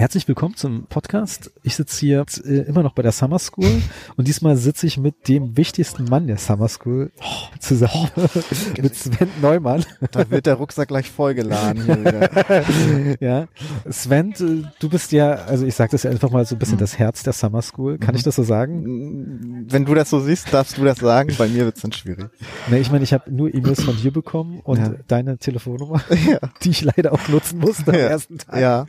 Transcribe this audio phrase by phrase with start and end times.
[0.00, 1.52] Herzlich willkommen zum Podcast.
[1.62, 3.82] Ich sitze hier äh, immer noch bei der Summer School
[4.16, 8.08] und diesmal sitze ich mit dem wichtigsten Mann der Summer School oh, zusammen,
[8.80, 9.84] mit Sven Neumann.
[10.10, 13.48] Da wird der Rucksack gleich vollgeladen hier ja,
[13.90, 16.76] Sven, äh, du bist ja, also ich sage das ja einfach mal so ein bisschen
[16.76, 16.80] mhm.
[16.80, 17.98] das Herz der Summer School.
[17.98, 18.16] Kann mhm.
[18.16, 19.66] ich das so sagen?
[19.68, 21.34] Wenn du das so siehst, darfst du das sagen.
[21.36, 22.30] Bei mir wird es dann schwierig.
[22.70, 24.94] Nee, ich meine, ich habe nur E-Mails von dir bekommen und ja.
[25.08, 26.38] deine Telefonnummer, ja.
[26.62, 28.06] die ich leider auch nutzen musste am ja.
[28.06, 28.58] ersten Tag.
[28.58, 28.86] Ja.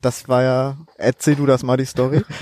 [0.00, 2.22] Das war ja, erzähl du das mal die Story.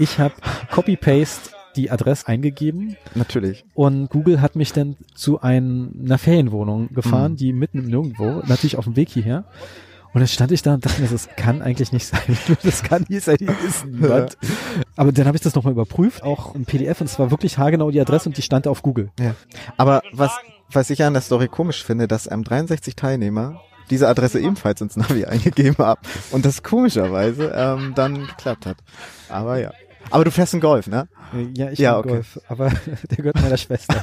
[0.00, 0.34] Ich habe
[0.70, 2.96] Copy-Paste die Adresse eingegeben.
[3.14, 3.64] Natürlich.
[3.74, 7.36] Und Google hat mich dann zu einer Ferienwohnung gefahren, mhm.
[7.36, 9.44] die mitten nirgendwo, natürlich auf dem Weg hierher.
[10.14, 12.38] Und dann stand ich da und dachte mir, das kann eigentlich nicht sein.
[12.62, 14.38] Das kann nicht sein, hier ist niemand.
[14.40, 14.48] Ja.
[14.96, 17.90] Aber dann habe ich das nochmal überprüft, auch im PDF, und es war wirklich haargenau
[17.90, 19.10] die Adresse und die stand auf Google.
[19.20, 19.34] Ja.
[19.76, 20.32] Aber was,
[20.70, 23.60] was ich an der Story komisch finde, dass ähm, 63 Teilnehmer
[23.90, 28.78] diese Adresse ebenfalls ins Navi eingegeben habe und das komischerweise ähm, dann geklappt hat.
[29.28, 29.72] Aber ja.
[30.10, 31.08] Aber du fährst einen Golf, ne?
[31.54, 32.08] Ja, ich ja, okay.
[32.08, 32.70] Golf, aber
[33.10, 33.94] der gehört meiner Schwester.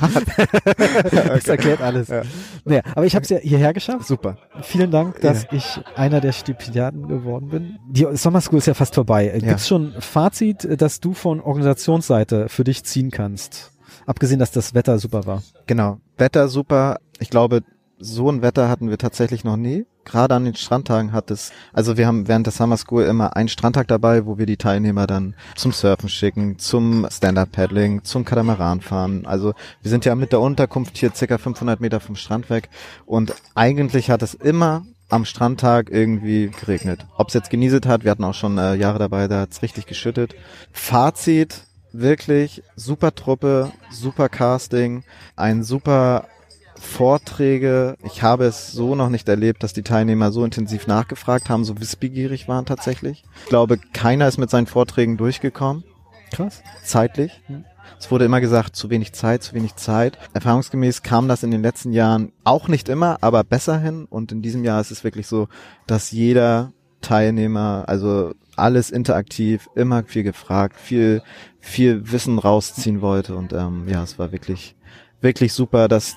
[1.11, 2.09] das erklärt alles.
[2.09, 2.21] Ja.
[2.63, 4.05] Naja, aber ich habe es ja hierher geschafft.
[4.05, 4.37] Super.
[4.61, 5.49] Vielen Dank, dass ja.
[5.53, 7.79] ich einer der Stipendiaten geworden bin.
[7.89, 9.25] Die Summer School ist ja fast vorbei.
[9.25, 9.39] Ja.
[9.39, 13.71] Gibt es schon Fazit, dass du von Organisationsseite für dich ziehen kannst?
[14.05, 15.41] Abgesehen, dass das Wetter super war.
[15.65, 16.97] Genau, Wetter super.
[17.19, 17.63] Ich glaube,
[17.99, 19.85] so ein Wetter hatten wir tatsächlich noch nie.
[20.03, 23.49] Gerade an den Strandtagen hat es, also wir haben während der Summer School immer einen
[23.49, 29.25] Strandtag dabei, wo wir die Teilnehmer dann zum Surfen schicken, zum Stand-Up-Paddling, zum Katamaran fahren.
[29.25, 32.69] Also wir sind ja mit der Unterkunft hier circa 500 Meter vom Strand weg
[33.05, 37.05] und eigentlich hat es immer am Strandtag irgendwie geregnet.
[37.17, 39.85] Ob es jetzt genieselt hat, wir hatten auch schon äh, Jahre dabei, da hat's richtig
[39.85, 40.35] geschüttet.
[40.71, 45.03] Fazit, wirklich super Truppe, super Casting,
[45.35, 46.27] ein super
[46.79, 47.95] Vorträge.
[48.03, 51.79] Ich habe es so noch nicht erlebt, dass die Teilnehmer so intensiv nachgefragt haben, so
[51.79, 53.23] wissbegierig waren tatsächlich.
[53.43, 55.83] Ich glaube, keiner ist mit seinen Vorträgen durchgekommen.
[56.31, 56.63] Krass.
[56.83, 57.41] Zeitlich.
[57.99, 60.17] Es wurde immer gesagt, zu wenig Zeit, zu wenig Zeit.
[60.33, 64.05] Erfahrungsgemäß kam das in den letzten Jahren auch nicht immer, aber besser hin.
[64.09, 65.47] Und in diesem Jahr ist es wirklich so,
[65.87, 71.21] dass jeder Teilnehmer, also alles interaktiv, immer viel gefragt, viel,
[71.59, 73.35] viel Wissen rausziehen wollte.
[73.35, 74.75] Und ähm, ja, es war wirklich,
[75.21, 76.15] wirklich super, dass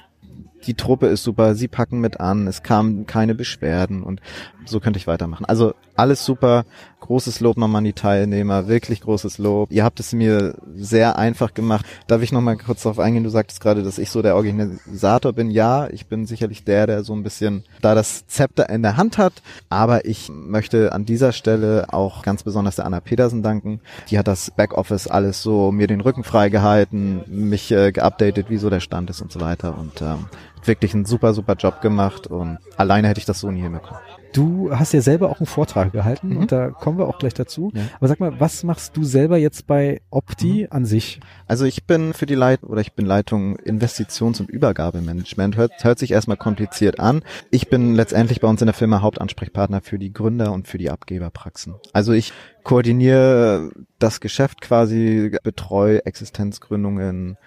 [0.66, 4.20] die Truppe ist super, sie packen mit an, es kamen keine Beschwerden und
[4.64, 5.46] so könnte ich weitermachen.
[5.46, 6.64] Also alles super,
[7.00, 9.70] großes Lob nochmal an die Teilnehmer, wirklich großes Lob.
[9.70, 11.86] Ihr habt es mir sehr einfach gemacht.
[12.06, 13.25] Darf ich nochmal kurz darauf eingehen?
[13.25, 15.50] Du sagtest gerade, dass ich so der Organisator bin.
[15.50, 19.19] Ja, ich bin sicherlich der, der so ein bisschen da das Zepter in der Hand
[19.19, 19.34] hat.
[19.69, 23.81] Aber ich möchte an dieser Stelle auch ganz besonders der Anna Petersen danken.
[24.10, 28.70] Die hat das Backoffice alles so mir den Rücken freigehalten, mich äh, geupdatet, wie so
[28.70, 29.78] der Stand ist und so weiter.
[29.78, 30.26] Und ähm,
[30.64, 34.00] wirklich einen super, super Job gemacht und alleine hätte ich das so nie hinbekommen.
[34.32, 36.36] Du hast ja selber auch einen Vortrag gehalten mhm.
[36.38, 37.70] und da kommen wir auch gleich dazu.
[37.74, 37.82] Ja.
[37.98, 40.66] Aber sag mal, was machst du selber jetzt bei Opti mhm.
[40.70, 41.20] an sich?
[41.46, 45.56] Also ich bin für die Leitung oder ich bin Leitung Investitions- und Übergabemanagement.
[45.56, 47.22] Hört, hört sich erstmal kompliziert an.
[47.50, 50.90] Ich bin letztendlich bei uns in der Firma Hauptansprechpartner für die Gründer und für die
[50.90, 51.74] Abgeberpraxen.
[51.92, 52.32] Also ich
[52.64, 57.38] koordiniere das Geschäft quasi, betreue Existenzgründungen,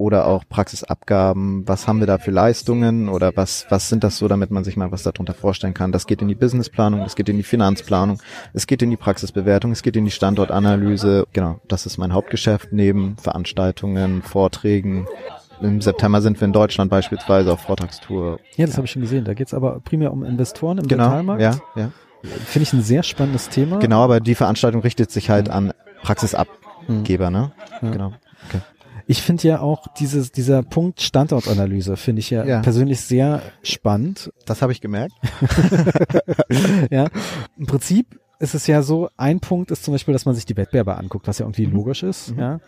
[0.00, 1.68] oder auch Praxisabgaben.
[1.68, 4.78] Was haben wir da für Leistungen oder was, was sind das so, damit man sich
[4.78, 5.92] mal was darunter vorstellen kann?
[5.92, 8.18] Das geht in die Businessplanung, das geht in die Finanzplanung,
[8.54, 11.26] es geht in die Praxisbewertung, es geht in die Standortanalyse.
[11.34, 15.06] Genau, das ist mein Hauptgeschäft neben Veranstaltungen, Vorträgen.
[15.60, 18.40] Im September sind wir in Deutschland beispielsweise auf Vortragstour.
[18.56, 19.26] Ja, das habe ich schon gesehen.
[19.26, 21.42] Da geht es aber primär um Investoren im genau, Detailmarkt.
[21.42, 21.90] Ja, ja.
[22.22, 23.78] Finde ich ein sehr spannendes Thema.
[23.80, 27.52] Genau, aber die Veranstaltung richtet sich halt an Praxisabgeber, ne?
[27.82, 27.90] Ja.
[27.90, 28.12] Genau.
[28.48, 28.60] Okay.
[29.10, 34.30] Ich finde ja auch dieses, dieser Punkt Standortanalyse finde ich ja, ja, persönlich sehr spannend.
[34.46, 35.12] Das habe ich gemerkt.
[36.92, 37.08] ja.
[37.58, 40.56] Im Prinzip ist es ja so, ein Punkt ist zum Beispiel, dass man sich die
[40.56, 41.74] Wettbewerber anguckt, was ja irgendwie mhm.
[41.74, 42.32] logisch ist.
[42.32, 42.40] Mhm.
[42.40, 42.60] Ja.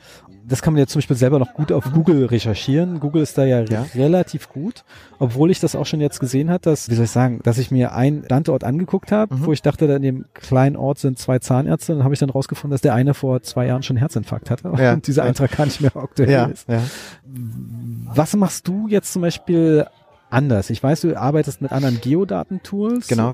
[0.47, 3.01] Das kann man ja zum Beispiel selber noch gut auf Google recherchieren.
[3.01, 4.85] Google ist da ja, ja, relativ gut,
[5.19, 7.71] obwohl ich das auch schon jetzt gesehen hat, dass, wie soll ich sagen, dass ich
[7.71, 9.47] mir einen Standort angeguckt habe, mhm.
[9.47, 12.31] wo ich dachte, da in dem kleinen Ort sind zwei Zahnärzte, dann habe ich dann
[12.31, 14.93] rausgefunden, dass der eine vor zwei Jahren schon Herzinfarkt hatte ja.
[14.93, 16.45] und dieser Eintrag gar nicht mehr aktuell ja.
[16.47, 16.69] ist.
[16.69, 16.83] Ja.
[18.15, 19.87] Was machst du jetzt zum Beispiel
[20.29, 20.69] anders?
[20.69, 23.07] Ich weiß, du arbeitest mit anderen Geodatentools.
[23.07, 23.33] Genau.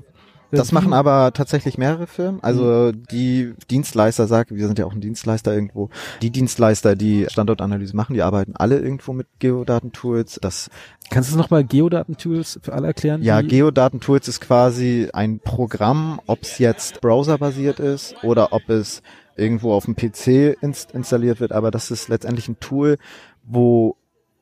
[0.51, 2.43] Das machen aber tatsächlich mehrere Firmen.
[2.43, 3.03] Also mhm.
[3.11, 5.89] die Dienstleister, sagt, wir sind ja auch ein Dienstleister irgendwo.
[6.21, 10.39] Die Dienstleister, die Standortanalyse machen, die arbeiten alle irgendwo mit Geodatentools.
[10.41, 10.69] Das
[11.09, 13.21] Kannst du nochmal Geodatentools für alle erklären?
[13.23, 19.01] Ja, Geodatentools ist quasi ein Programm, ob es jetzt browserbasiert ist oder ob es
[19.35, 22.97] irgendwo auf dem PC inst installiert wird, aber das ist letztendlich ein Tool,
[23.43, 23.95] wo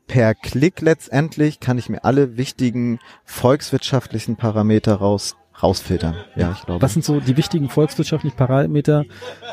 [0.08, 6.16] per Klick letztendlich kann ich mir alle wichtigen volkswirtschaftlichen Parameter raus rausfiltern.
[6.36, 6.82] Ja, ich glaube.
[6.82, 9.06] Was sind so die wichtigen volkswirtschaftlichen Parameter,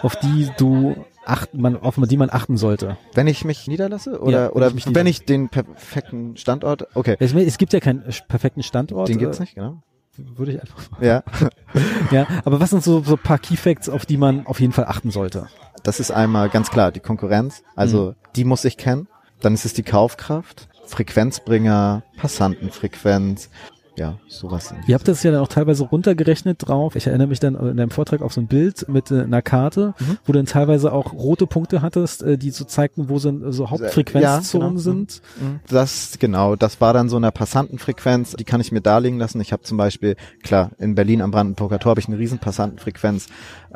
[0.02, 2.96] auf die du achten, man, auf die man achten sollte?
[3.14, 7.16] Wenn ich mich niederlasse oder, Ja, oder wenn ich wenn, ich den perfekten Standort, okay,
[7.18, 9.08] Es, es gibt ja keinen perfekten Standort.
[9.08, 9.82] den gibt's äh, nicht, genau.
[10.16, 11.00] Würde ich einfach.
[11.00, 11.24] Ja,
[12.12, 14.84] Ja, aber was sind so, so paar Key Facts, auf die man auf jeden Fall
[14.84, 15.48] achten sollte?
[15.82, 18.14] das ist einmal ganz klar die Konkurrenz, also Mhm.
[18.36, 19.06] die muss ich kennen.
[19.42, 23.50] Dann ist es die Kaufkraft, Frequenzbringer, Passantenfrequenz,
[23.96, 24.74] ja, sowas.
[24.86, 26.96] Ihr habt das ja dann auch teilweise runtergerechnet drauf.
[26.96, 29.94] Ich erinnere mich dann in deinem Vortrag auf so ein Bild mit äh, einer Karte,
[29.98, 30.18] Mhm.
[30.24, 33.70] wo du dann teilweise auch rote Punkte hattest, äh, die so zeigten, wo so, so
[33.70, 34.80] Hauptfrequenzzonen Ja, genau.
[34.80, 35.22] sind.
[35.68, 39.40] Das, genau, das war dann so eine Passantenfrequenz, die kann ich mir darlegen lassen.
[39.40, 43.26] Ich habe zum Beispiel, klar, in Berlin am Brandenburger Tor habe ich eine riesen Passantenfrequenz.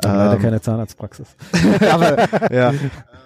[0.03, 1.27] Aber leider Ähm, keine Zahnarztpraxis.
[1.91, 2.73] aber, ja.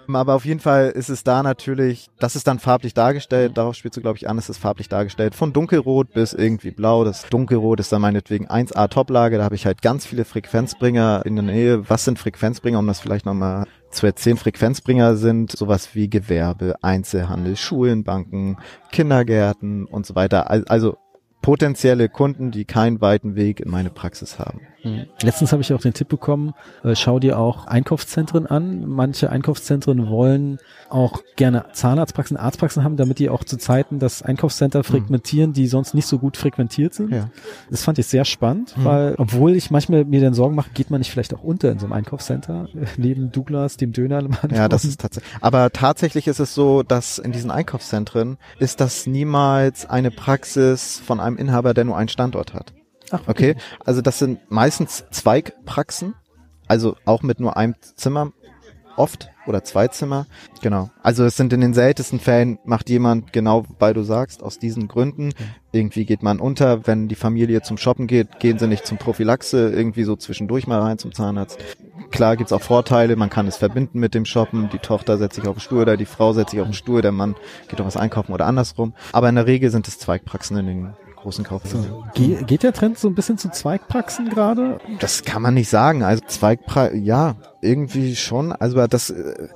[0.08, 3.98] Aber auf jeden Fall ist es da natürlich, das ist dann farblich dargestellt, darauf spielst
[3.98, 7.04] du, glaube ich, an, es ist farblich dargestellt, von dunkelrot bis irgendwie blau.
[7.04, 11.36] Das dunkelrot ist dann meinetwegen 1A Toplage, da habe ich halt ganz viele Frequenzbringer in
[11.36, 11.90] der Nähe.
[11.90, 14.38] Was sind Frequenzbringer, um das vielleicht nochmal zu erzählen?
[14.38, 18.58] Frequenzbringer sind sowas wie Gewerbe, Einzelhandel, Schulen, Banken,
[18.92, 20.50] Kindergärten und so weiter.
[20.50, 20.98] Al- Also
[21.42, 24.62] potenzielle Kunden, die keinen weiten Weg in meine Praxis haben.
[24.84, 25.06] Mhm.
[25.22, 26.54] Letztens habe ich auch den Tipp bekommen,
[26.84, 28.86] äh, schau dir auch Einkaufszentren an.
[28.88, 30.60] Manche Einkaufszentren wollen
[30.90, 35.94] auch gerne Zahnarztpraxen, Arztpraxen haben, damit die auch zu Zeiten das Einkaufscenter frequentieren, die sonst
[35.94, 37.12] nicht so gut frequentiert sind.
[37.12, 37.30] Ja.
[37.70, 38.86] Das fand ich sehr spannend, Mhm.
[38.86, 41.80] weil obwohl ich manchmal mir dann Sorgen mache, geht man nicht vielleicht auch unter in
[41.80, 44.50] so einem Einkaufscenter, äh, neben Douglas, dem Dönermann.
[44.54, 45.34] Ja, das ist tatsächlich.
[45.42, 51.20] Aber tatsächlich ist es so, dass in diesen Einkaufszentren ist das niemals eine Praxis von
[51.20, 52.74] einem Inhaber, der nur einen Standort hat.
[53.28, 53.56] Okay,
[53.86, 56.16] also das sind meistens Zweigpraxen,
[56.68, 58.32] also auch mit nur einem Zimmer
[58.98, 60.26] oft oder zwei Zimmer.
[60.62, 60.90] Genau.
[61.02, 64.88] Also es sind in den seltensten Fällen macht jemand genau, weil du sagst, aus diesen
[64.88, 65.34] Gründen.
[65.72, 69.72] Irgendwie geht man unter, wenn die Familie zum Shoppen geht, gehen sie nicht zum Prophylaxe,
[69.72, 71.60] irgendwie so zwischendurch mal rein zum Zahnarzt.
[72.12, 74.70] Klar gibt's auch Vorteile, man kann es verbinden mit dem Shoppen.
[74.72, 77.02] Die Tochter setzt sich auf den Stuhl oder die Frau setzt sich auf den Stuhl,
[77.02, 77.36] der Mann
[77.68, 78.94] geht auch was einkaufen oder andersrum.
[79.12, 80.94] Aber in der Regel sind es Zweigpraxen in den
[81.24, 82.12] großen Kaufhäusern.
[82.14, 84.80] Ge geht der Trend so ein bisschen zu Zweigpraxen gerade?
[85.00, 86.04] Das kann man nicht sagen.
[86.04, 88.52] Also Zweigpreis, ja, irgendwie schon.
[88.52, 89.48] Also das äh,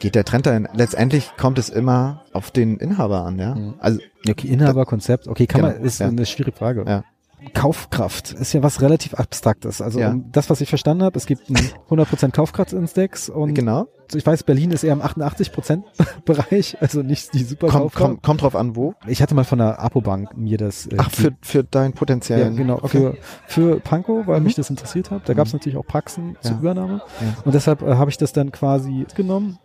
[0.00, 0.68] geht der Trend dahin.
[0.74, 3.54] Letztendlich kommt es immer auf den Inhaber an, ja.
[3.54, 3.74] Mhm.
[3.78, 5.28] Also Okay, Inhaberkonzept.
[5.28, 6.08] Okay, kann Genau, man, ist ja.
[6.08, 6.84] eine schwierige Frage.
[6.86, 7.04] Ja.
[7.54, 9.80] Kaufkraft ist ja was relativ Abstraktes.
[9.80, 10.10] Also Ja.
[10.10, 13.86] um das, was ich verstanden habe, es gibt einen 100% Kaufkraftindex und genau.
[14.14, 15.82] ich weiß, Berlin ist eher im 88%
[16.24, 18.04] Bereich, also nicht die super Kommt, Kaufkraft.
[18.10, 18.94] kommt, kommt drauf an, wo.
[19.06, 22.56] Ich hatte mal von der Apobank mir das äh, Ach, für, für deinen ja, potenziellen.
[22.56, 23.12] genau, Okay.
[23.46, 24.46] für, für Pankow, weil Mhm.
[24.46, 25.28] mich das interessiert hat.
[25.28, 26.58] Da gab es natürlich auch Praxen zur Ja.
[26.58, 27.02] Übernahme.
[27.20, 27.42] Ja.
[27.44, 29.58] Und deshalb äh, habe ich das dann quasi genommen.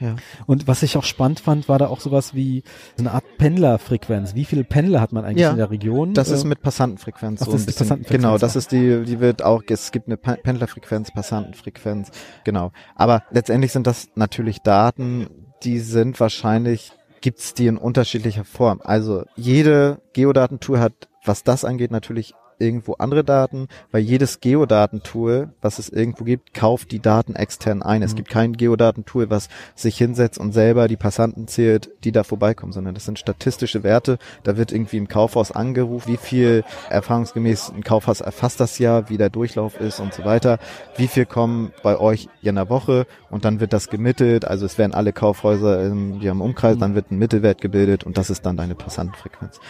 [0.00, 0.16] Ja.
[0.46, 2.62] Und was ich auch spannend fand, war da auch sowas wie
[2.96, 4.34] so eine Art Pendlerfrequenz.
[4.34, 6.14] Wie viele Pendler hat man eigentlich Ja, in der Region?
[6.14, 7.78] Das ist Äh, mit Passantenfrequenz Ach, so das ist.
[7.78, 12.10] Passantenfrequenz, Genau, das ist die, die wird auch, es gibt eine Pendlerfrequenz, Passantenfrequenz,
[12.44, 12.72] genau.
[12.94, 15.28] Aber letztendlich sind das natürlich Daten,
[15.64, 18.80] die sind wahrscheinlich, gibt's die in unterschiedlicher Form.
[18.84, 20.92] Also jede Geodatentool hat,
[21.24, 26.90] was das angeht, natürlich irgendwo andere Daten, weil jedes Geodatentool, was es irgendwo gibt, kauft
[26.92, 28.02] die Daten extern ein.
[28.02, 28.16] Es Mhm.
[28.16, 32.94] gibt kein Geodatentool, was sich hinsetzt und selber die Passanten zählt, die da vorbeikommen, sondern
[32.94, 34.18] das sind statistische Werte.
[34.44, 39.16] Da wird irgendwie im Kaufhaus angerufen, wie viel erfahrungsgemäß ein Kaufhaus erfasst das Jahr, wie
[39.18, 40.58] der Durchlauf ist und so weiter.
[40.96, 44.44] Wie viel kommen bei euch in der Woche und dann wird das gemittelt.
[44.46, 46.80] Also es werden alle Kaufhäuser im, die haben Umkreis, Mhm.
[46.80, 49.60] dann wird ein Mittelwert gebildet und das ist dann deine Passantenfrequenz.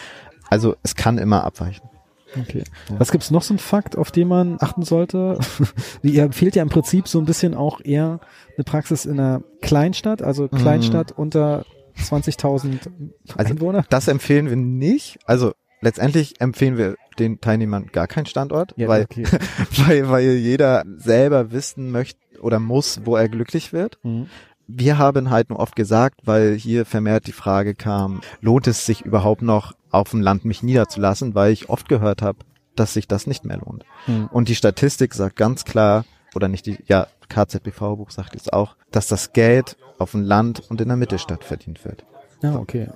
[0.50, 1.88] Also es kann immer abweichen.
[2.36, 2.64] Okay.
[2.90, 3.00] Ja.
[3.00, 5.38] Was gibt's noch so ein Fakt, auf den man achten sollte?
[6.02, 8.20] Ihr empfehlt ja im Prinzip so ein bisschen auch eher
[8.56, 11.64] eine Praxis in einer Kleinstadt, also Kleinstadt unter
[11.98, 12.90] 20.000
[13.36, 13.84] Also Einwohner.
[13.88, 15.18] Das empfehlen wir nicht.
[15.24, 19.24] Also letztendlich empfehlen wir den Teilnehmern gar keinen Standort, weil, okay.
[19.86, 23.98] weil, weil jeder selber wissen möchte oder muss, wo er glücklich wird.
[24.02, 24.28] Mhm.
[24.70, 29.00] Wir haben halt nur oft gesagt, weil hier vermehrt die Frage kam, lohnt es sich
[29.00, 32.40] überhaupt noch auf dem Land mich niederzulassen, weil ich oft gehört habe,
[32.76, 33.84] dass sich das nicht mehr lohnt.
[34.06, 34.28] Mhm.
[34.30, 39.08] Und die Statistik sagt ganz klar, oder nicht die, ja, KZBV-Buch sagt es auch, dass
[39.08, 42.04] das Geld auf dem Land und in der Mittelstadt verdient wird.
[42.42, 42.88] Ja, okay.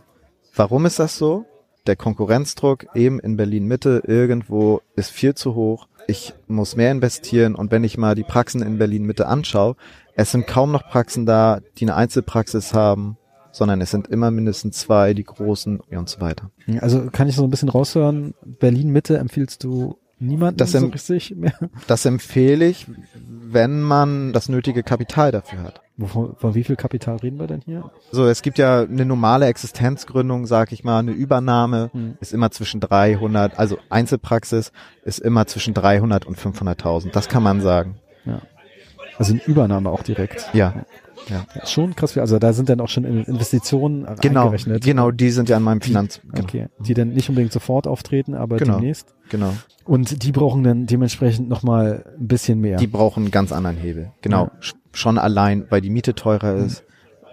[0.54, 1.46] Warum ist das so?
[1.86, 5.88] Der Konkurrenzdruck eben in Berlin Mitte irgendwo ist viel zu hoch.
[6.06, 9.76] Ich muss mehr investieren und wenn ich mal die Praxen in Berlin Mitte anschaue,
[10.14, 13.16] es sind kaum noch Praxen da, die eine Einzelpraxis haben,
[13.50, 16.50] sondern es sind immer mindestens zwei, die großen und so weiter.
[16.80, 21.34] Also kann ich so ein bisschen raushören, Berlin Mitte empfiehlst du niemanden Das so richtig
[21.36, 21.52] mehr.
[21.86, 25.80] Das empfehle ich, wenn man das nötige Kapital dafür hat.
[25.96, 27.90] Wovon, von wie viel Kapital reden wir denn hier?
[28.10, 32.16] So, es gibt ja eine normale Existenzgründung, sag ich mal, eine Übernahme Hm.
[32.20, 34.72] ist immer zwischen 300, also Einzelpraxis
[35.04, 37.12] ist immer zwischen 300 und 500.000.
[37.12, 37.96] Das kann man sagen.
[39.18, 40.48] Also eine Übernahme auch direkt.
[40.54, 40.84] Ja,
[41.28, 42.16] Ja, ist schon krass.
[42.18, 44.84] Also da sind dann auch schon In- Investitionen genau, eingerechnet.
[44.84, 46.66] genau, die sind ja an meinem Finanz, genau, Okay.
[46.80, 48.74] Die dann nicht unbedingt sofort auftreten, aber Genau.
[48.78, 49.14] demnächst.
[49.30, 49.52] genau.
[49.84, 52.76] Und die brauchen dann dementsprechend nochmal ein bisschen mehr.
[52.78, 54.12] Die brauchen einen ganz anderen Hebel.
[54.20, 54.50] Genau, Ja.
[54.60, 56.84] Sch- schon allein, weil die Miete teurer ist.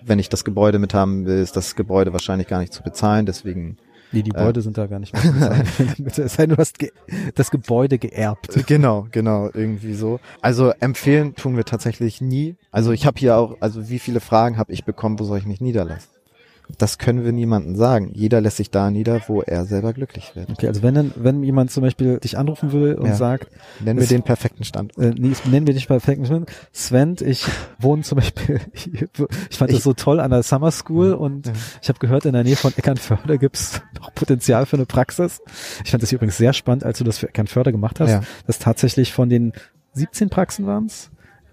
[0.05, 3.25] Wenn ich das Gebäude mit haben will, ist das Gebäude wahrscheinlich gar nicht zu bezahlen,
[3.25, 3.77] deswegen
[4.11, 5.63] nee, die Gebäude sind da gar nicht mehr.
[6.05, 6.91] es sei denn, du hast ge
[7.35, 8.65] das Gebäude geerbt.
[8.67, 10.19] Genau, genau, irgendwie so.
[10.41, 12.55] Also empfehlen tun wir tatsächlich nie.
[12.71, 15.45] Also ich habe hier auch, also wie viele Fragen habe ich bekommen, wo soll ich
[15.45, 16.09] mich niederlassen?
[16.77, 18.11] Das können wir niemandem sagen.
[18.13, 20.49] Jeder lässt sich da nieder, wo er selber glücklich wird.
[20.51, 23.15] Okay, also wenn dann, wenn jemand zum Beispiel dich anrufen will und Ja.
[23.15, 23.47] sagt,
[23.83, 24.97] Nennen wir den perfekten Stand.
[24.97, 27.45] äh, nee, nennen wir dich perfekt Sven, Sven, ich
[27.79, 31.53] wohne zum Beispiel, ich fand das so toll an der Summer School und Ja.
[31.81, 35.41] ich habe gehört, in der Nähe von Eckernförde gibt's noch Potenzial für eine Praxis.
[35.83, 38.21] Ich fand das übrigens sehr spannend, als du das für Eckernförde gemacht hast, Ja.
[38.47, 39.53] dass tatsächlich von den
[39.93, 41.09] 17 Praxen waren's,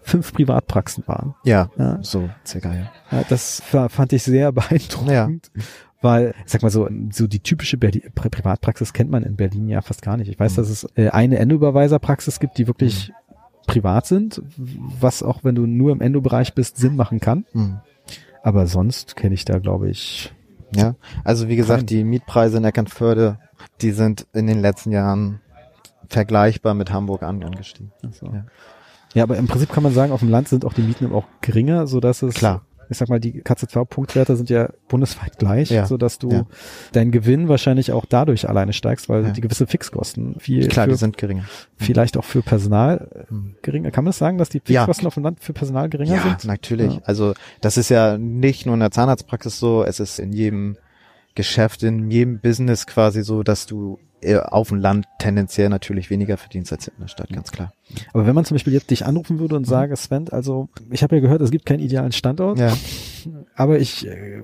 [0.06, 1.34] fünf Privatpraxen waren.
[1.44, 1.98] Ja, Ja.
[2.02, 2.90] so circa, ja.
[3.10, 5.50] Ja, das fa- fand ich sehr beeindruckend.
[6.02, 9.68] Weil, ich sag mal so, so die typische Berlin Pri Privatpraxis kennt man in Berlin
[9.68, 10.28] ja fast gar nicht.
[10.30, 10.56] Ich weiß, Mhm.
[10.56, 13.12] dass es äh, eine Endoüberweiserpraxis gibt, die wirklich
[13.66, 17.46] privat sind, was auch wenn du nur im Endobereich bist, Sinn machen kann.
[17.52, 17.78] Hm.
[18.44, 20.32] Aber sonst kenne ich da, glaube ich,
[20.75, 20.94] Ja,
[21.25, 23.38] also wie gesagt, die Mietpreise in Eckernförde,
[23.80, 25.40] die sind in den letzten Jahren
[26.08, 27.90] vergleichbar mit Hamburg an angestiegen.
[28.12, 28.26] so.
[28.26, 28.44] Ja.
[29.14, 29.22] Ja.
[29.22, 31.86] aber im Prinzip kann man sagen, auf dem Land sind auch die Mieten auch geringer,
[31.86, 32.62] so dass es Klar.
[32.88, 35.86] Ich sag mal, die KZV-Punktwerte sind ja bundesweit gleich, Ja.
[35.86, 36.46] so dass du Ja.
[36.92, 39.30] deinen Gewinn wahrscheinlich auch dadurch alleine steigst, weil Ja.
[39.30, 41.42] die gewisse Fixkosten viel Klar, für, die sind geringer.
[41.76, 43.90] vielleicht auch für Personal äh, geringer.
[43.90, 44.82] Kann man das sagen, dass die Ja.
[44.82, 46.44] Fixkosten auf dem Land für Personal geringer Ja, sind?
[46.44, 46.94] natürlich.
[46.94, 47.00] Ja.
[47.02, 50.76] Also das ist ja nicht nur in der Zahnarztpraxis so, es ist in jedem
[51.37, 56.37] Geschäft, in jedem Business quasi so, dass du äh, auf dem Land tendenziell natürlich weniger
[56.37, 57.73] verdienst als in der Stadt, ganz klar.
[58.12, 59.71] Aber wenn man zum Beispiel jetzt dich anrufen würde und Mhm.
[59.71, 62.76] sage, Sven, also ich habe ja gehört, es gibt keinen idealen Standort, Ja,
[63.55, 64.43] aber ich äh,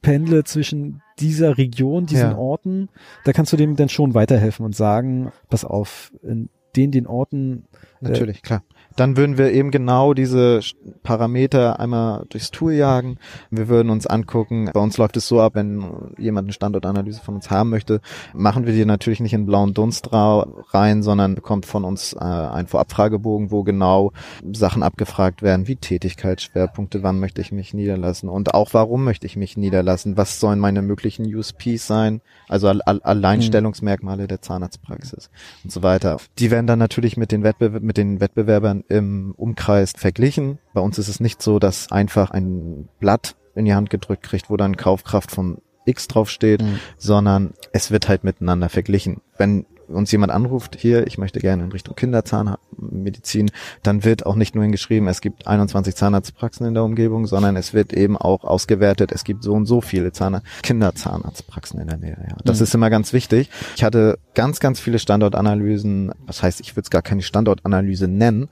[0.00, 2.36] pendle zwischen dieser Region, diesen Ja.
[2.38, 2.88] Orten,
[3.24, 7.64] da kannst du dem dann schon weiterhelfen und sagen, pass auf, in den, den Orten,
[8.00, 8.62] natürlich, klar.
[8.96, 10.60] Dann würden wir eben genau diese
[11.02, 13.18] Parameter einmal durchs Tool jagen.
[13.50, 15.84] Wir würden uns angucken, bei uns läuft es so ab, wenn
[16.18, 18.00] jemand eine Standortanalyse von uns haben möchte,
[18.34, 22.68] machen wir die natürlich nicht in blauen Dunst rein, sondern bekommt von uns äh, einen
[22.68, 24.12] Vorabfragebogen, wo genau
[24.52, 29.36] Sachen abgefragt werden, wie Tätigkeitsschwerpunkte, wann möchte ich mich niederlassen und auch warum möchte ich
[29.36, 35.30] mich niederlassen, was sollen meine möglichen USPs sein, also Al Al Alleinstellungsmerkmale der Zahnarztpraxis
[35.64, 36.18] und so weiter.
[36.38, 40.58] Die werden dann natürlich mit den, Wettbe mit den Wettbewerbern im Umkreis verglichen.
[40.74, 44.50] Bei uns ist es nicht so, dass einfach ein Blatt in die Hand gedrückt kriegt,
[44.50, 46.78] wo dann Kaufkraft von X draufsteht, Mhm.
[46.98, 49.20] sondern es wird halt miteinander verglichen.
[49.38, 53.50] Wenn uns jemand anruft, hier, ich möchte gerne in Richtung Kinderzahnmedizin,
[53.82, 57.74] dann wird auch nicht nur hingeschrieben, es gibt 21 Zahnarztpraxen in der Umgebung, sondern es
[57.74, 62.16] wird eben auch ausgewertet, es gibt so und so viele Zahn Kinderzahnarztpraxen in der Nähe.
[62.28, 62.36] Ja.
[62.44, 62.64] Das Mhm.
[62.64, 63.50] ist immer ganz wichtig.
[63.76, 68.48] Ich hatte ganz, ganz viele Standortanalysen, das heißt, ich würde es gar keine Standortanalyse nennen,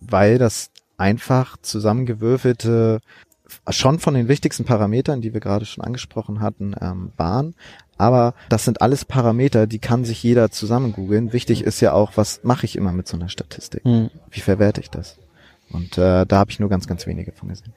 [0.00, 3.00] weil das einfach zusammengewürfelte
[3.68, 7.54] schon von den wichtigsten Parametern, die wir gerade schon angesprochen hatten, ähm, waren.
[8.02, 11.32] Aber das sind alles Parameter, die kann sich jeder zusammen googeln.
[11.32, 13.84] Wichtig ist ja auch, was mache ich immer mit so einer Statistik?
[13.84, 14.10] Mhm.
[14.28, 15.18] Wie verwerte ich das?
[15.70, 17.72] Und äh, da habe ich nur ganz, ganz wenige von gesehen.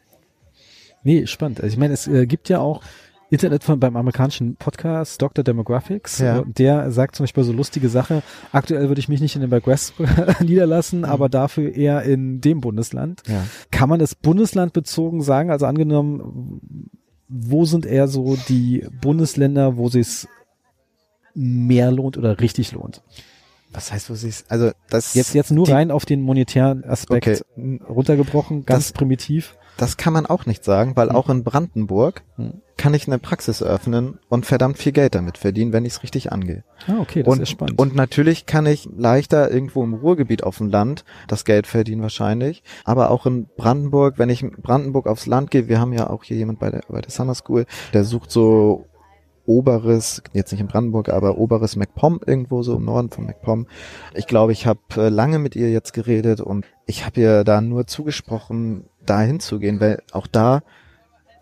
[1.03, 1.61] Nee, spannend.
[1.61, 2.81] Also ich meine, es äh, gibt ja auch
[3.29, 5.43] Internet von beim amerikanischen Podcast Dr.
[5.43, 6.17] Demographics.
[6.17, 6.41] Ja.
[6.47, 8.23] Der sagt zum Beispiel so lustige Sache.
[8.51, 9.93] Aktuell würde ich mich nicht in den West
[10.41, 11.05] niederlassen, Mhm.
[11.05, 13.21] aber dafür eher in dem Bundesland.
[13.27, 13.43] Ja.
[13.69, 15.51] Kann man das bundeslandbezogen sagen?
[15.51, 16.89] Also angenommen,
[17.27, 20.27] wo sind eher so die Bundesländer, wo es
[21.33, 23.01] mehr lohnt oder richtig lohnt?
[23.71, 24.45] Was heißt, wo sie es?
[24.49, 28.93] Also das Jetzt, jetzt nur die- rein auf den monetären Aspekt Okay, runtergebrochen, ganz Das-
[28.93, 29.57] primitiv.
[29.77, 31.15] Das kann man auch nicht sagen, weil Hm.
[31.15, 32.61] auch in Brandenburg Hm.
[32.77, 36.31] kann ich eine Praxis eröffnen und verdammt viel Geld damit verdienen, wenn ich es richtig
[36.31, 36.63] angehe.
[36.87, 37.79] Ah, okay, das und, ist spannend.
[37.79, 42.63] und natürlich kann ich leichter irgendwo im Ruhrgebiet auf dem Land das Geld verdienen wahrscheinlich.
[42.83, 46.23] Aber auch in Brandenburg, wenn ich in Brandenburg aufs Land gehe, wir haben ja auch
[46.23, 48.85] hier jemand bei der, bei der Summer School, der sucht so
[49.45, 53.67] oberes, jetzt nicht in Brandenburg, aber oberes MacPom irgendwo so im Norden von MacPom.
[54.13, 57.61] Ich glaube, ich habe äh, lange mit ihr jetzt geredet und ich habe ihr da
[57.61, 60.61] nur zugesprochen, da hinzugehen, weil auch da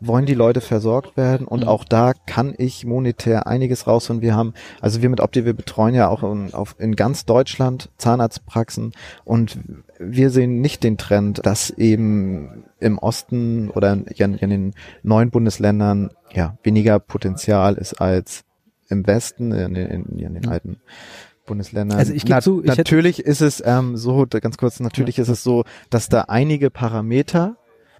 [0.05, 1.67] wollen die Leute versorgt werden und Mhm.
[1.69, 4.21] auch da kann ich monetär einiges rausholen.
[4.21, 7.89] Wir haben, also wir mit Opti, wir betreuen ja auch in, auf, in ganz Deutschland
[7.97, 8.91] Zahnarztpraxen
[9.23, 9.59] und
[10.05, 14.05] wir sehen nicht den Trend, dass eben im Osten oder in,
[14.37, 18.43] in den neuen Bundesländern ja weniger Potenzial ist als
[18.89, 20.77] im Westen, in, den- in, in den alten
[21.45, 21.97] Bundesländern.
[21.99, 25.43] Also ich geb zu, ich natürlich ist es ähm, so, ganz kurz, natürlich ist es
[25.43, 27.55] so, dass da einige Parameter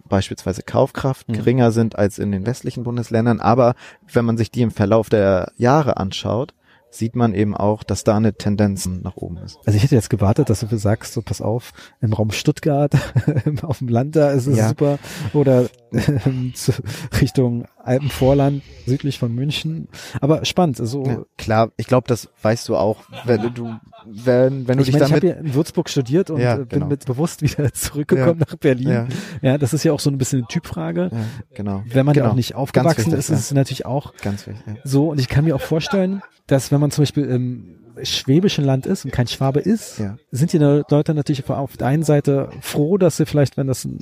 [0.07, 1.33] beispielsweise Kaufkraft Mhm.
[1.33, 3.75] geringer sind als in den westlichen Bundesländern, aber
[4.11, 6.53] wenn man sich die im Verlauf der Jahre anschaut,
[6.93, 9.57] sieht man eben auch, dass da eine Tendenz nach oben ist.
[9.65, 11.71] Also ich hätte jetzt gewartet, dass du sagst, so pass auf,
[12.01, 12.93] im Raum Stuttgart,
[13.63, 14.69] auf dem Land da ist es Ja.
[14.69, 14.99] super
[15.33, 15.67] oder
[17.21, 19.87] Richtung Alpenvorland, südlich von München.
[20.21, 24.77] Aber spannend, also Ja, klar, ich glaube, das weißt du auch, wenn du, wenn, wenn
[24.77, 26.67] du ich dich meine, ich damit habe ja in Würzburg studiert und Ja, äh, bin
[26.69, 26.87] genau.
[26.87, 28.87] mit bewusst wieder zurückgekommen nach Berlin.
[28.89, 29.07] ja,
[29.41, 29.57] Ja.
[29.57, 31.09] das ist ja auch so ein bisschen eine Typfrage.
[31.11, 31.19] ja,
[31.53, 31.83] genau.
[31.87, 32.31] Wenn man ja genau.
[32.33, 33.35] auch nicht aufgewachsen wichtig, ist, ja.
[33.35, 34.63] ist es natürlich auch Ganz wichtig.
[34.65, 34.75] Ja.
[34.83, 35.09] so.
[35.09, 39.05] Und ich kann mir auch vorstellen, dass wenn man zum Beispiel im schwäbischen Land ist
[39.05, 40.17] und kein Schwabe ist, Ja.
[40.31, 43.99] sind die Leute natürlich auf der einen Seite froh, dass sie vielleicht, wenn das ein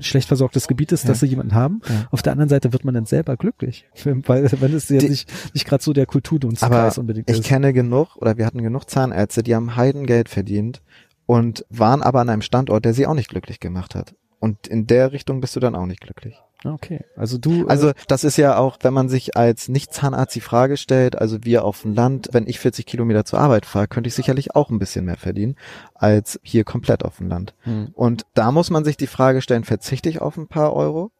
[0.00, 1.08] schlecht versorgtes Gebiet ist, Ja.
[1.08, 1.80] dass sie jemanden haben.
[1.88, 2.08] Ja.
[2.10, 5.66] Auf der anderen Seite wird man dann selber glücklich, weil wenn es ja nicht, nicht
[5.66, 7.44] gerade so der Kulturdunskreis Aber unbedingt ich ist.
[7.46, 10.82] kenne genug oder wir hatten genug Zahnärzte, die haben Heidengeld verdient
[11.26, 14.14] und waren aber an einem Standort, der sie auch nicht glücklich gemacht hat.
[14.38, 16.40] Und in der Richtung bist du dann auch nicht glücklich.
[16.64, 20.76] Okay, also du, Also das ist ja auch, wenn man sich als Nicht-Zahnarzt die Frage
[20.76, 24.14] stellt, also wir auf dem Land, wenn ich 40 Kilometer zur Arbeit fahre, könnte ich
[24.14, 25.56] sicherlich auch ein bisschen mehr verdienen
[25.94, 27.54] als hier komplett auf dem Land.
[27.64, 27.88] äh, hm.
[27.94, 31.10] Und da muss man sich die Frage stellen, verzichte ich auf ein paar Euro,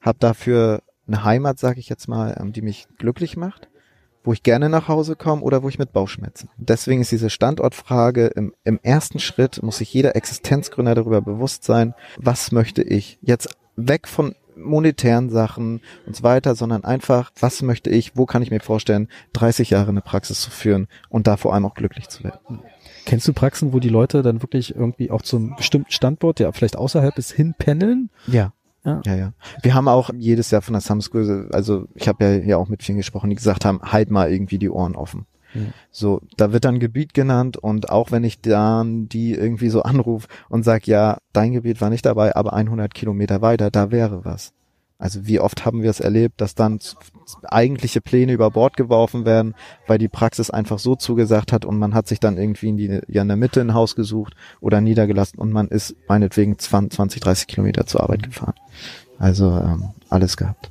[0.00, 3.68] hab dafür eine Heimat, sage ich jetzt mal, ähm, die mich glücklich macht,
[4.22, 6.48] wo ich gerne nach Hause komme oder wo ich mit Bauchschmerzen.
[6.56, 11.94] Deswegen ist diese Standortfrage im, im ersten Schritt, muss sich jeder Existenzgründer darüber bewusst sein,
[12.18, 17.90] was möchte ich jetzt weg von monetären Sachen und so weiter, sondern einfach, was möchte
[17.90, 21.54] ich, wo kann ich mir vorstellen, 30 Jahre eine Praxis zu führen und da vor
[21.54, 22.60] allem auch glücklich zu werden.
[23.04, 26.76] kennst du Praxen, wo die Leute dann wirklich irgendwie auch zum bestimmten Standort, der vielleicht
[26.76, 28.10] außerhalb ist, hinpendeln?
[28.26, 28.52] Ja.
[28.84, 29.00] Ja.
[29.04, 29.32] Ja, ja.
[29.62, 32.68] Wir haben auch jedes Jahr von der Summer School, also ich habe ja hier auch
[32.68, 35.26] mit vielen gesprochen, die gesagt haben, halt mal irgendwie die Ohren offen.
[35.56, 35.72] Mhm.
[35.90, 40.28] So, da wird dann Gebiet genannt und auch wenn ich dann die irgendwie so anrufe
[40.48, 44.52] und sag, ja, dein Gebiet war nicht dabei, aber 100 Kilometer weiter, da wäre was.
[44.98, 46.78] Also wie oft haben wir es erlebt, dass dann
[47.44, 49.54] eigentliche Pläne über Bord geworfen werden,
[49.86, 53.00] weil die Praxis einfach so zugesagt hat und man hat sich dann irgendwie in, die,
[53.08, 57.20] ja in der Mitte ein Haus gesucht oder niedergelassen und man ist meinetwegen 20, 20
[57.20, 58.54] 30 Kilometer zur Arbeit gefahren.
[59.18, 60.70] Also ähm, alles gehabt.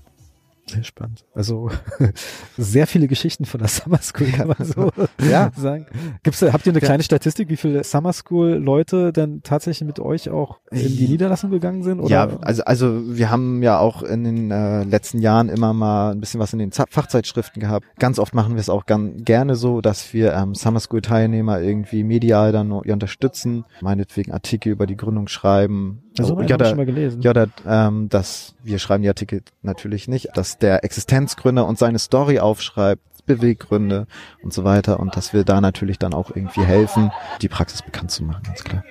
[0.68, 1.26] Sehr spannend.
[1.36, 1.70] Also
[2.58, 4.92] sehr viele Geschichten von der Summer School, kann man so
[5.30, 5.52] Ja.
[5.56, 5.86] sagen.
[6.24, 6.86] Gibt's, habt ihr eine Ja.
[6.88, 11.52] kleine Statistik, wie viele Summer School Leute dann tatsächlich mit euch auch in die Niederlassung
[11.52, 12.00] gegangen sind?
[12.00, 12.10] Oder?
[12.10, 16.20] Ja, also, also wir haben ja auch in den äh, letzten Jahren immer mal ein
[16.20, 17.86] bisschen was in den Z Fachzeitschriften gehabt.
[18.00, 21.62] Ganz oft machen wir es auch gern, gerne so, dass wir ähm, Summer School Teilnehmer
[21.62, 26.02] irgendwie medial dann unterstützen, meinetwegen Artikel über die Gründung schreiben.
[26.18, 27.22] also, Oh, ja, da, schon mal gelesen.
[27.22, 32.00] ja, da, ähm, dass wir schreiben die Artikel natürlich nicht, dass der Existenzgründer und seine
[32.00, 34.06] Story aufschreibt, Beweggründe
[34.44, 38.12] und so weiter und dass wir da natürlich dann auch irgendwie helfen, die Praxis bekannt
[38.12, 38.84] zu machen, ganz klar.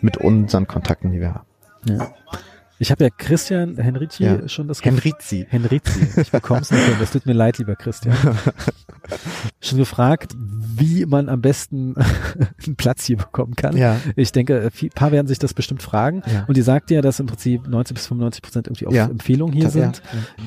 [0.00, 1.46] Mit unseren Kontakten, die wir haben.
[1.84, 2.12] Ja.
[2.78, 4.48] Ich habe ja Christian Henrici Ja.
[4.48, 5.46] schon das Henrizi.
[5.48, 6.20] Henrizi.
[6.20, 6.96] Ich bekomm's nicht hin.
[6.98, 8.16] Das tut mir leid, lieber Christian.
[9.60, 10.34] schon gefragt,
[10.82, 11.94] wie man am besten
[12.66, 13.76] einen Platz hier bekommen kann.
[13.76, 13.96] Ja.
[14.16, 16.22] Ich denke, ein paar werden sich das bestimmt fragen.
[16.32, 16.44] Ja.
[16.48, 19.06] Und die sagt ja, dass im Prinzip 90 bis 95 Prozent irgendwie auf Ja.
[19.06, 20.02] Empfehlungen hier Ja, sind.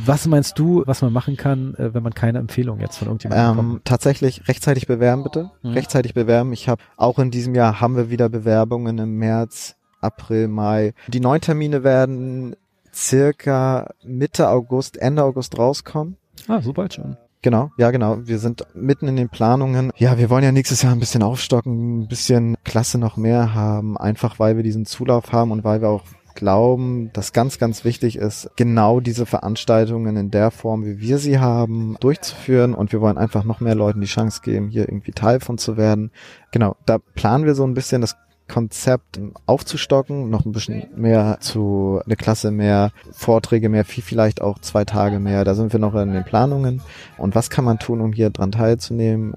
[0.05, 3.55] Was meinst du, was man machen kann, äh, wenn man keine Empfehlung jetzt von irgendjemandem
[3.55, 3.73] bekommt?
[3.75, 5.51] Ähm, tatsächlich rechtzeitig bewerben bitte.
[5.63, 5.71] Mhm.
[5.71, 6.51] Rechtzeitig bewerben.
[6.51, 10.93] Ich habe auch in diesem Jahr haben wir wieder Bewerbungen im März, April, Mai.
[11.07, 12.55] Die neuen Termine werden
[12.93, 16.17] circa Mitte August, Ende August rauskommen.
[16.47, 17.17] Ah, so bald schon.
[17.45, 18.17] Genau, ja genau.
[18.23, 19.91] Wir sind mitten in den Planungen.
[19.97, 23.99] Ja, wir wollen ja nächstes Jahr ein bisschen aufstocken, ein bisschen Klasse noch mehr haben,
[23.99, 26.01] einfach weil wir diesen Zulauf haben und weil wir auch
[26.33, 31.37] glauben, dass ganz, ganz wichtig ist, genau diese Veranstaltungen in der Form, wie wir sie
[31.37, 32.73] haben, durchzuführen.
[32.73, 35.77] Und wir wollen einfach noch mehr Leuten die Chance geben, hier irgendwie Teil von zu
[35.77, 36.09] werden.
[36.49, 38.15] Genau, da planen wir so ein bisschen das
[38.47, 44.59] Konzept aufzustocken, noch ein bisschen mehr zu, eine Klasse mehr, Vorträge mehr, viel vielleicht auch
[44.59, 45.43] zwei Tage mehr.
[45.43, 46.81] Da sind wir noch in den Planungen.
[47.17, 49.33] Und was kann man tun, um hier dran teilzunehmen?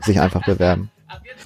[0.00, 0.90] Sich einfach bewerben.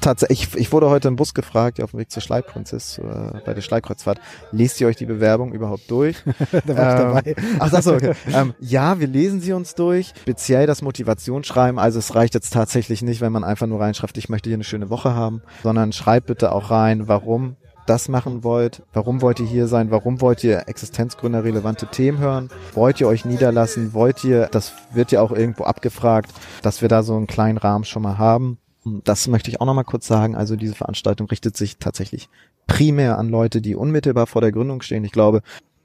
[0.00, 3.02] Tatsächlich, ich, ich wurde heute im Bus gefragt, auf dem Weg zur Schleiprinzess, äh,
[3.44, 4.20] bei der Schleikreuzfahrt,
[4.50, 6.16] lest ihr euch die Bewerbung überhaupt durch?
[6.66, 7.34] da war ich dabei.
[7.36, 8.14] Ähm, Ach, ach so, okay.
[8.32, 10.12] ähm, ja, wir lesen sie uns durch.
[10.20, 11.78] Speziell das Motivationsschreiben.
[11.78, 14.64] Also es reicht jetzt tatsächlich nicht, wenn man einfach nur reinschreibt, ich möchte hier eine
[14.64, 19.46] schöne Woche haben, sondern schreibt bitte auch rein, warum das machen wollt, warum wollt ihr
[19.46, 24.48] hier sein, warum wollt ihr Existenzgründer relevante Themen hören, wollt ihr euch niederlassen, wollt ihr,
[24.52, 26.30] das wird ja auch irgendwo abgefragt,
[26.62, 28.58] dass wir da so einen kleinen Rahmen schon mal haben.
[28.84, 30.34] Das möchte ich auch noch mal kurz sagen.
[30.34, 32.28] Also diese Veranstaltung richtet sich tatsächlich
[32.66, 35.04] primär an Leute, die unmittelbar vor der Gründung stehen.
[35.04, 35.42] Ich glaube,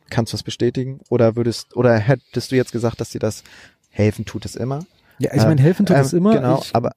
[0.09, 0.99] kannst du das bestätigen?
[1.09, 3.43] Oder würdest, oder hättest du jetzt gesagt, dass dir das
[3.89, 4.85] helfen tut es immer?
[5.19, 6.33] Ja, ich meine, helfen tut Ähm, es immer.
[6.35, 6.91] Genau, Ich, aber,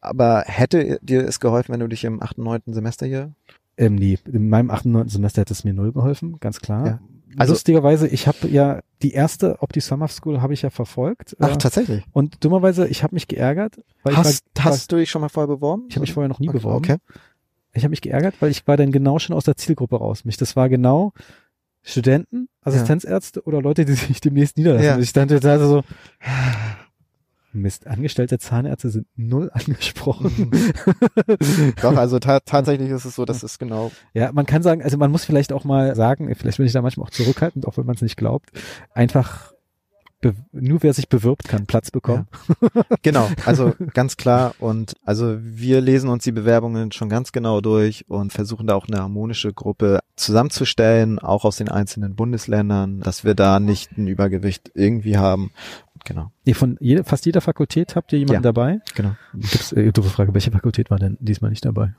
[0.00, 2.60] aber hätte dir es geholfen, wenn du dich im 8., 9.
[2.66, 3.32] Semester hier?
[3.78, 4.84] ähm, nee, in meinem 8.
[4.86, 5.08] und 9.
[5.08, 6.86] Semester hätte es mir null geholfen, ganz klar.
[6.86, 7.00] Ja.
[7.36, 11.36] Also lustigerweise, ich habe ja die erste Opti Summer School habe ich ja verfolgt.
[11.40, 12.04] Ach, äh, tatsächlich.
[12.12, 15.28] und dummerweise, ich habe mich geärgert, weil Hast, ich war, hast du dich schon mal
[15.28, 15.84] vorher beworben?
[15.88, 16.84] ich habe mich vorher noch nie okay, beworben.
[16.84, 16.96] Okay.
[17.74, 20.24] Ich habe mich geärgert, weil ich war dann genau schon aus der Zielgruppe raus.
[20.24, 21.12] Mich, das war genau
[21.82, 24.86] Studenten, Assistenzärzte oder Leute, die sich demnächst niederlassen.
[24.86, 24.98] Ja.
[24.98, 25.82] Ich stand jetzt also so,
[27.52, 30.50] Mist, angestellte Zahnärzte sind null angesprochen.
[31.80, 33.92] Doch, also ta tatsächlich ist es so, dass es genau.
[34.14, 36.82] Ja, man kann sagen, also man muss vielleicht auch mal sagen, vielleicht bin ich da
[36.82, 38.50] manchmal auch zurückhaltend, auch wenn man es nicht glaubt,
[38.94, 39.52] einfach
[40.52, 42.26] nur wer sich bewirbt, kann Platz bekommen.
[43.02, 44.54] Genau, also ganz klar.
[44.60, 48.86] Und also wir lesen uns die Bewerbungen schon ganz genau durch und versuchen da auch
[48.86, 54.70] eine harmonische Gruppe zusammenzustellen, auch aus den einzelnen Bundesländern, dass wir da nicht ein Übergewicht
[54.74, 55.50] irgendwie haben.
[56.04, 58.52] Genau, Nee, von jeder, fast jeder Fakultät habt ihr jemanden Ja.
[58.52, 58.80] dabei?
[58.94, 59.14] genau.
[59.34, 61.94] Gibt's, äh, doofe Frage, welche Fakultät war denn diesmal nicht dabei?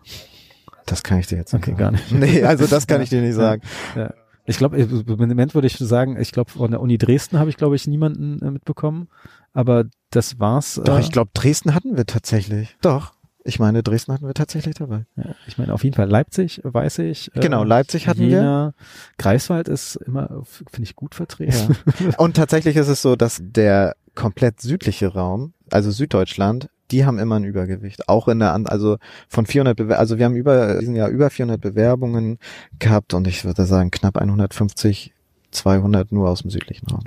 [0.85, 1.77] Das kann ich dir jetzt nicht Okay, sagen.
[1.79, 2.11] gar nicht.
[2.11, 3.61] Nee, also das kann ich dir nicht sagen.
[3.95, 4.13] Ja.
[4.45, 7.55] Ich glaube, im Moment würde ich sagen, ich glaube, von der Uni Dresden habe ich,
[7.55, 9.07] glaube ich, niemanden äh, mitbekommen.
[9.53, 10.81] Aber das war's.
[10.83, 12.75] Doch, äh, ich glaube, Dresden hatten wir tatsächlich.
[12.81, 13.13] Doch.
[13.45, 15.05] Ich meine, Dresden hatten wir tatsächlich dabei.
[15.17, 17.35] Ja, ich meine, auf jeden Fall Leipzig, weiß ich.
[17.35, 18.27] äh, Genau, Leipzig hatten wir.
[18.29, 18.73] Jena,
[19.17, 21.75] Greifswald ist immer, finde ich, gut vertreten.
[21.99, 22.09] Ja.
[22.17, 27.35] Und tatsächlich ist es so, dass der komplett südliche Raum, also Süddeutschland, die haben immer
[27.35, 28.07] ein Übergewicht.
[28.07, 31.59] Auch in der, also von 400 Bewer also wir haben über, diesen Jahr über 400
[31.59, 32.37] Bewerbungen
[32.79, 35.13] gehabt und ich würde sagen knapp 150,
[35.51, 37.03] 200 nur aus dem südlichen Raum.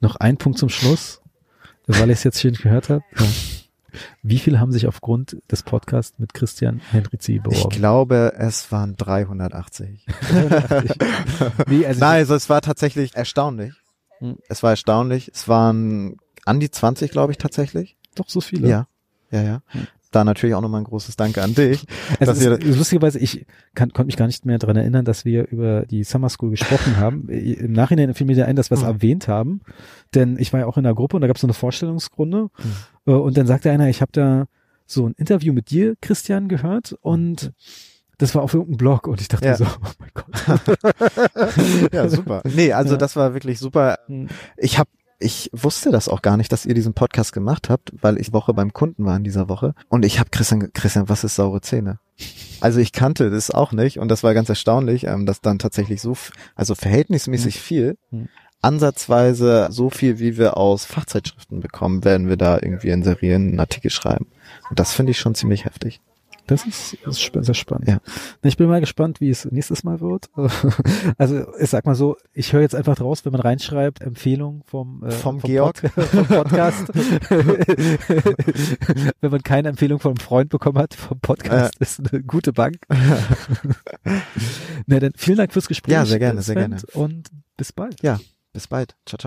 [0.00, 1.20] Noch ein Punkt zum Schluss,
[1.86, 3.04] weil ich es jetzt schön gehört habe.
[4.22, 7.70] Wie viele haben sich aufgrund des Podcasts mit Christian Hendrizi Ich beworben?
[7.70, 10.06] glaube, es waren 380.
[11.66, 13.74] nee, also Nein, also es war tatsächlich erstaunlich.
[14.18, 14.38] Hm.
[14.48, 15.30] Es war erstaunlich.
[15.34, 17.96] Es waren an die 20, glaube ich, tatsächlich.
[18.14, 18.68] doch so viele.
[18.68, 18.86] Ja,
[19.30, 19.62] ja, ja.
[19.68, 19.86] Hm.
[20.12, 21.84] Da natürlich auch nochmal ein großes Danke an dich.
[22.20, 25.04] Also dass es ihr- ist, lustigerweise, ich kann, konnte mich gar nicht mehr dran erinnern,
[25.04, 27.28] dass wir über die Summer School gesprochen haben.
[27.30, 28.88] Im Nachhinein fiel mir ein, dass wir es Mhm.
[28.88, 29.60] erwähnt haben,
[30.14, 32.42] denn ich war ja auch in einer Gruppe und da gab es so eine Vorstellungsrunde
[32.44, 32.50] Mhm.
[33.06, 34.44] äh, und dann sagte einer, ich habe da
[34.86, 37.52] so ein Interview mit dir, Christian, gehört und
[38.18, 39.56] das war auf irgendeinem Blog und ich dachte Ja.
[39.56, 41.92] so, oh mein Gott.
[41.92, 42.42] ja, super.
[42.44, 42.98] Nee, also Ja.
[42.98, 43.98] das war wirklich super.
[44.06, 44.28] Hm.
[44.56, 44.90] Ich habe
[45.22, 48.52] ich wusste das auch gar nicht, dass ihr diesen Podcast gemacht habt, weil ich Woche
[48.54, 51.98] beim Kunden war in dieser Woche und ich habe Christian, Christian, was ist saure Zähne?
[52.60, 56.00] Also ich kannte das auch nicht und das war ganz erstaunlich, ähm, dass dann tatsächlich
[56.00, 56.16] so,
[56.54, 58.28] also verhältnismäßig viel, Hm.
[58.60, 63.90] ansatzweise so viel, wie wir aus Fachzeitschriften bekommen, werden wir da irgendwie inserieren, einen Artikel
[63.90, 64.26] schreiben.
[64.70, 66.00] Und das finde ich schon ziemlich heftig.
[66.46, 67.88] Das ist, das ist sehr spannend.
[67.88, 68.00] Ja.
[68.42, 70.28] Ich bin mal gespannt, wie es nächstes Mal wird.
[71.18, 75.04] Also ich sag mal so, ich höre jetzt einfach draus, wenn man reinschreibt, Empfehlung vom,
[75.04, 75.82] äh, Vom Georg.
[75.82, 76.88] Pod vom Podcast.
[79.20, 82.78] wenn man keine Empfehlung einem Freund bekommen hat vom Podcast, ist eine gute Bank.
[84.86, 85.92] Na dann vielen Dank fürs Gespräch.
[85.92, 86.82] Ja, sehr gerne, äh, sehr Sven, gerne.
[86.94, 88.02] Und bis bald.
[88.02, 88.18] Ja,
[88.52, 88.96] bis bald.
[89.06, 89.20] Ciao, ciao.